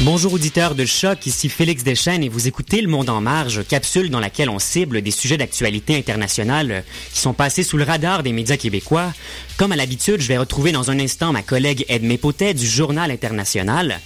[0.00, 4.10] Bonjour auditeurs de Choc, ici Félix Deschênes et vous écoutez Le Monde en Marge, capsule
[4.10, 8.32] dans laquelle on cible des sujets d'actualité internationale qui sont passés sous le radar des
[8.32, 9.12] médias québécois.
[9.56, 13.10] Comme à l'habitude, je vais retrouver dans un instant ma collègue Edmé Potet du Journal
[13.12, 14.00] International.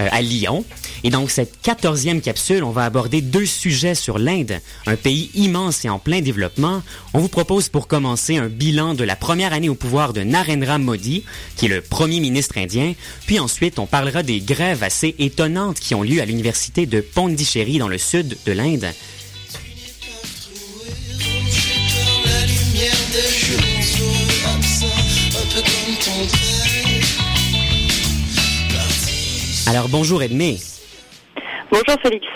[0.00, 0.64] Euh, à Lyon.
[1.04, 5.84] Et donc, cette quatorzième capsule, on va aborder deux sujets sur l'Inde, un pays immense
[5.84, 6.82] et en plein développement.
[7.12, 10.78] On vous propose pour commencer un bilan de la première année au pouvoir de Narendra
[10.78, 11.24] Modi,
[11.56, 12.94] qui est le premier ministre indien.
[13.26, 17.78] Puis ensuite, on parlera des grèves assez étonnantes qui ont lieu à l'université de Pondichéry
[17.78, 18.86] dans le sud de l'Inde.
[29.72, 30.58] Alors bonjour Edmé.
[31.70, 32.26] Bonjour Félix.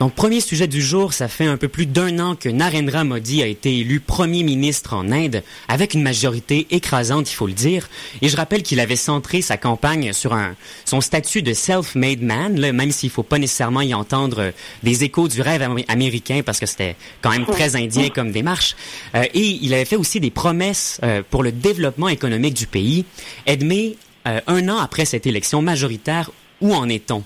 [0.00, 3.42] Donc premier sujet du jour, ça fait un peu plus d'un an que Narendra Modi
[3.42, 7.90] a été élu premier ministre en Inde avec une majorité écrasante, il faut le dire.
[8.22, 10.54] Et je rappelle qu'il avait centré sa campagne sur un,
[10.86, 15.28] son statut de self-made man, là, même s'il faut pas nécessairement y entendre des échos
[15.28, 18.76] du rêve américain parce que c'était quand même très indien comme démarche.
[19.14, 23.04] Euh, et il avait fait aussi des promesses euh, pour le développement économique du pays.
[23.44, 26.30] Edmé, euh, un an après cette élection majoritaire,
[26.60, 27.22] où en est-on?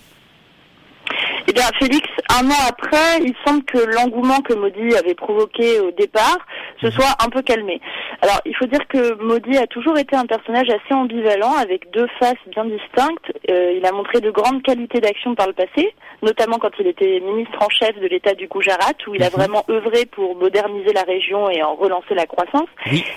[1.49, 5.91] Eh bien, Félix, un an après, il semble que l'engouement que Modi avait provoqué au
[5.91, 6.39] départ
[6.83, 6.93] se mhm.
[6.93, 7.81] soit un peu calmé.
[8.21, 12.07] Alors, il faut dire que Modi a toujours été un personnage assez ambivalent, avec deux
[12.19, 13.33] faces bien distinctes.
[13.51, 17.21] Euh, il a montré de grandes qualités d'action par le passé, notamment quand il était
[17.21, 19.33] ministre en chef de l'État du Gujarat, où il a mhm.
[19.33, 22.69] vraiment œuvré pour moderniser la région et en relancer la croissance.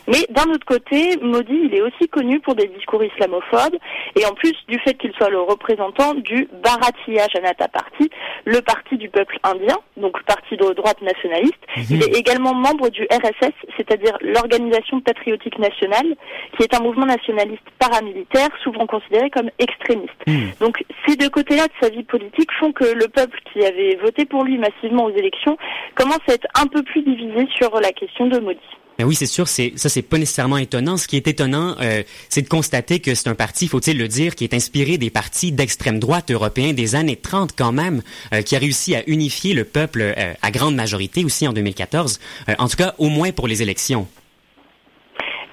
[0.07, 3.77] Mais d'un autre côté, Modi, il est aussi connu pour des discours islamophobes,
[4.15, 8.09] et en plus du fait qu'il soit le représentant du Bharatiya Janata Party,
[8.45, 11.55] le parti du peuple indien, donc parti de droite nationaliste.
[11.77, 11.83] Mhm.
[11.89, 16.15] Il est également membre du RSS, c'est-à-dire l'Organisation patriotique nationale,
[16.55, 20.13] qui est un mouvement nationaliste paramilitaire, souvent considéré comme extrémiste.
[20.27, 20.51] Mhm.
[20.59, 24.25] Donc ces deux côtés-là de sa vie politique font que le peuple qui avait voté
[24.25, 25.57] pour lui massivement aux élections
[25.95, 28.59] commence à être un peu plus divisé sur la question de Modi.
[28.97, 30.95] Ben oui, c'est sûr, c'est ça, c'est pas nécessairement étonnant.
[30.95, 34.35] Ce qui est étonnant, euh, c'est de constater que c'est un parti, faut-il le dire,
[34.35, 38.01] qui est inspiré des partis d'extrême droite européens des années 30 quand même,
[38.33, 42.19] euh, qui a réussi à unifier le peuple euh, à grande majorité aussi en 2014.
[42.57, 44.07] en tout cas, au moins pour les élections.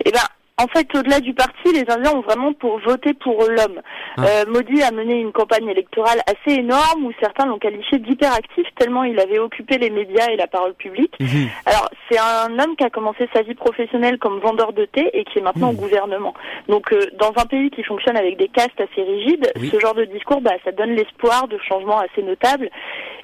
[0.04, 0.20] Eh ben,
[0.62, 3.80] en fait, au-delà du parti, les Indiens ont vraiment pour voter pour l'homme.
[4.16, 4.22] Ah.
[4.24, 9.02] Euh, Modi a mené une campagne électorale assez énorme où certains l'ont qualifié d'hyperactif tellement
[9.04, 11.14] il avait occupé les médias et la parole publique.
[11.18, 11.48] Mhm.
[11.66, 15.24] Alors, c'est un homme qui a commencé sa vie professionnelle comme vendeur de thé et
[15.24, 15.78] qui est maintenant au mhm.
[15.78, 16.34] gouvernement.
[16.68, 20.04] Donc, euh, dans un pays qui fonctionne avec des castes assez rigides, ce genre de
[20.04, 22.70] discours, bah, ça donne l'espoir de changements assez notables.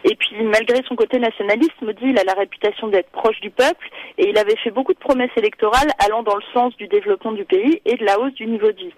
[0.05, 3.89] Et puis, malgré son côté nationaliste, Modi, il a la réputation d'être proche du peuple
[4.17, 7.45] et il avait fait beaucoup de promesses électorales allant dans le sens du développement du
[7.45, 8.95] pays et de la hausse du niveau de vie.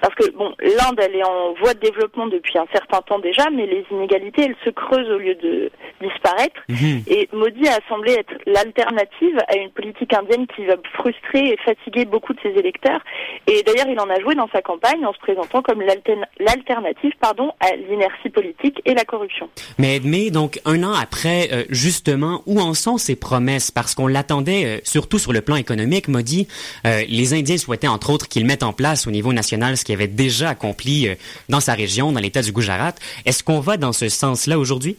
[0.00, 3.50] Parce que, bon, l'Inde, elle est en voie de développement depuis un certain temps déjà,
[3.50, 6.60] mais les inégalités, elles se creusent au lieu de disparaître.
[6.68, 7.02] Mhm.
[7.06, 12.06] Et Modi a semblé être l'alternative à une politique indienne qui va frustrer et fatiguer
[12.06, 13.00] beaucoup de ses électeurs.
[13.46, 17.52] Et d'ailleurs, il en a joué dans sa campagne en se présentant comme l'alternative, pardon,
[17.60, 19.48] à l'inertie politique et la corruption.
[19.78, 23.70] Mais Edmé, donc un an après, euh, justement, où en sont ces promesses?
[23.70, 26.48] Parce qu'on l'attendait, euh, surtout sur le plan économique, Modi.
[26.86, 29.92] Euh, les Indiens souhaitaient entre autres qu'il mette en place au niveau national ce qui
[29.92, 31.08] avait déjà accompli
[31.48, 32.94] dans sa région, dans l'État du Gujarat.
[33.24, 34.96] Est-ce qu'on va dans ce sens-là aujourd'hui?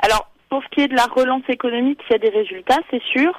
[0.00, 3.02] Alors, pour ce qui est de la relance économique, il y a des résultats, c'est
[3.04, 3.32] sûr.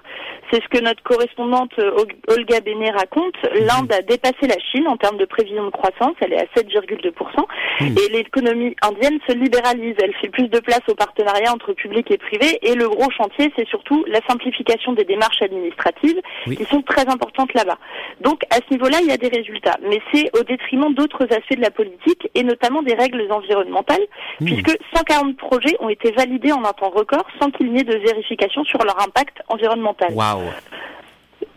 [0.49, 3.35] C'est ce que notre correspondante euh, Olga Béné raconte.
[3.43, 3.67] Mhm.
[3.67, 6.15] L'Inde a dépassé la Chine en termes de prévision de croissance.
[6.21, 7.45] Elle est à 7,2%.
[7.81, 7.95] Mhm.
[7.99, 9.93] Et l'économie indienne se libéralise.
[10.01, 12.57] Elle fait plus de place au partenariat entre public et privé.
[12.63, 17.53] Et le gros chantier, c'est surtout la simplification des démarches administratives qui sont très importantes
[17.53, 17.77] là-bas.
[18.21, 19.77] Donc, à ce niveau-là, il y a des résultats.
[19.87, 24.07] Mais c'est au détriment d'autres aspects de la politique et notamment des règles environnementales,
[24.41, 24.47] mhm.
[24.47, 27.02] puisque 140 projets ont été validés en un temps record
[27.39, 30.13] sans qu'il n'y ait de vérification sur leur impact environnemental.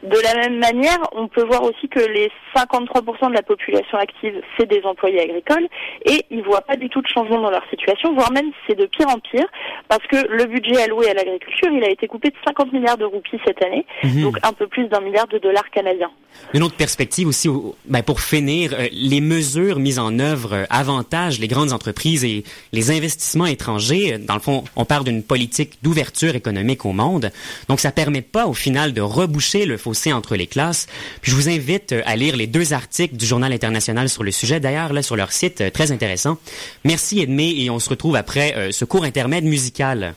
[0.06, 4.40] De la même manière, on peut voir aussi que les 53% de la population active,
[4.56, 5.66] c'est des employés agricoles
[6.04, 8.86] et ils voient pas du tout de changement dans leur situation, voire même c'est de
[8.86, 9.46] pire en pire
[9.88, 13.04] parce que le budget alloué à l'agriculture, il a été coupé de 50 milliards de
[13.04, 14.22] roupies cette année, mhm.
[14.22, 16.10] donc un peu plus d'un milliard de dollars canadiens.
[16.54, 17.48] Une autre perspective aussi,
[17.86, 22.44] ben pour finir, euh, les mesures mises en œuvre euh, avantagent les grandes entreprises et
[22.72, 24.18] les investissements étrangers.
[24.18, 27.32] Dans le fond, on parle d'une politique d'ouverture économique au monde,
[27.68, 30.86] donc ça permet pas au final de reboucher le fossé entre les classes.
[31.22, 34.60] Je vous invite euh, à lire les deux articles du Journal international sur le sujet,
[34.60, 36.38] d'ailleurs, là, sur leur site, euh, très intéressant.
[36.84, 40.14] Merci Edmé, et on se retrouve après euh, ce court intermède musical.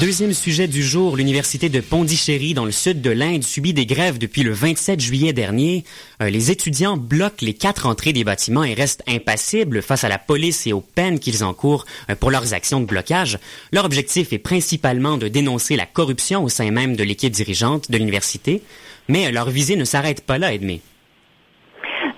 [0.00, 4.18] Deuxième sujet du jour, l'université de Pondichéry dans le sud de l'Inde subit des grèves
[4.18, 5.84] depuis le 27 juillet dernier.
[6.20, 10.18] Euh, les étudiants bloquent les quatre entrées des bâtiments et restent impassibles face à la
[10.18, 13.38] police et aux peines qu'ils encourent euh, pour leurs actions de blocage.
[13.72, 17.96] Leur objectif est principalement de dénoncer la corruption au sein même de l'équipe dirigeante de
[17.96, 18.62] l'université,
[19.08, 20.80] mais leur visée ne s'arrête pas là, Edmé.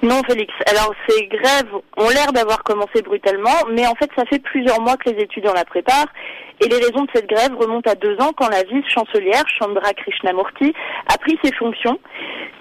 [0.02, 0.52] Non, Félix.
[0.70, 4.96] Alors, ces grèves ont l'air d'avoir commencé brutalement, mais en fait, ça fait plusieurs mois
[4.96, 6.08] que les étudiants la préparent.
[6.60, 10.72] Et les raisons de cette grève remontent à deux ans quand la vice-chancelière, Chandra Krishnamurti,
[11.12, 11.98] a pris ses fonctions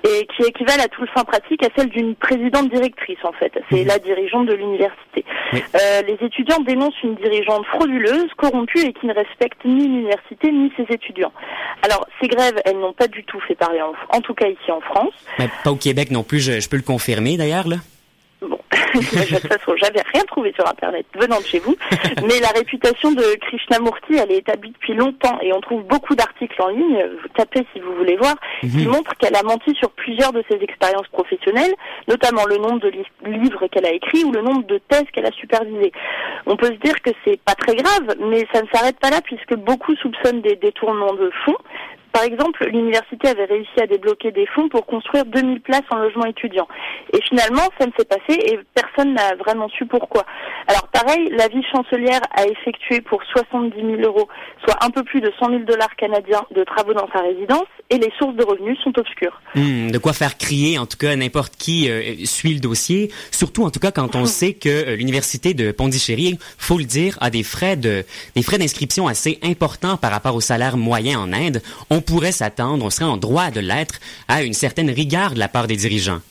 [0.04, 3.54] et qui équivalent à tout le fin pratique à celle d'une présidente directrice, en fait.
[3.72, 3.88] C'est mhm.
[3.88, 5.26] la dirigeante de l'université.
[5.54, 10.72] Euh, les étudiants dénoncent une dirigeante frauduleuse, corrompue et qui ne respecte ni l'université ni
[10.78, 11.32] ses étudiants.
[11.82, 14.72] Alors, ces grèves, elles n'ont pas du tout fait parler, en, en tout cas ici
[14.72, 15.14] en France.
[15.40, 17.78] Mais pas au Québec non plus, je, je peux le confirmer d'ailleurs, là.
[18.96, 21.76] Bon, de toute façon, j'avais rien trouvé sur Internet venant de chez vous.
[22.28, 26.62] Mais la réputation de Krishnamurti, elle est établie depuis longtemps et on trouve beaucoup d'articles
[26.62, 28.88] en ligne, vous tapez si vous voulez voir, qui mhm.
[28.88, 31.74] montrent qu'elle a menti sur plusieurs de ses expériences professionnelles,
[32.08, 32.92] notamment le nombre de
[33.26, 35.92] livres qu'elle a écrits ou le nombre de thèses qu'elle a supervisées.
[36.46, 39.22] On peut se dire que c'est pas très grave, mais ça ne s'arrête pas là
[39.24, 41.58] puisque beaucoup soupçonnent des détournements de fonds,
[42.16, 46.24] par exemple, l'université avait réussi à débloquer des fonds pour construire 2000 places en logement
[46.24, 46.66] étudiant.
[47.12, 50.24] Et finalement, ça ne s'est passé et personne n'a vraiment su pourquoi.
[50.68, 54.30] Alors pareil, la vice-chancelière a effectué pour 70 000 euros,
[54.64, 57.98] soit un peu plus de 100 000 dollars canadiens de travaux dans sa résidence et
[57.98, 59.42] les sources de revenus sont obscures.
[59.56, 63.66] Hmm, de quoi faire crier, en tout cas, n'importe qui euh, suit le dossier, surtout
[63.66, 67.30] en tout cas quand on sait que euh, l'université de Pondichéry, faut le dire, a
[67.30, 68.06] des frais de
[68.38, 71.62] des frais d'inscription assez importants par rapport au salaire moyen en Inde.
[71.90, 75.48] On pourrait s'attendre, on serait en droit de l'être, à une certaine rigueur de la
[75.48, 76.22] part des dirigeants.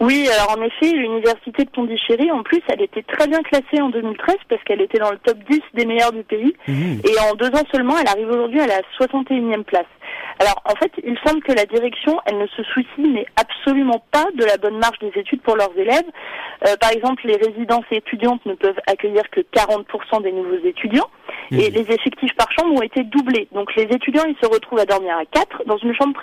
[0.00, 3.88] Oui, alors en effet, l'université de Pondichéry, en plus, elle était très bien classée en
[3.88, 6.54] 2013 parce qu'elle était dans le top 10 des meilleurs du pays.
[6.68, 7.00] Mmh.
[7.04, 9.86] Et en deux ans seulement, elle arrive aujourd'hui à la 61e place.
[10.38, 14.26] Alors en fait, il semble que la direction, elle ne se soucie mais absolument pas
[14.34, 16.04] de la bonne marche des études pour leurs élèves.
[16.66, 21.08] Euh, par exemple, les résidences étudiantes ne peuvent accueillir que 40% des nouveaux étudiants
[21.50, 21.74] et mmh.
[21.74, 23.48] les effectifs par chambre ont été doublés.
[23.52, 26.16] Donc les étudiants, ils se retrouvent à dormir à 4 dans une chambre prévue